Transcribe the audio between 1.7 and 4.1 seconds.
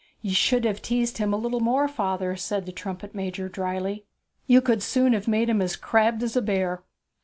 father,' said the trumpet major drily.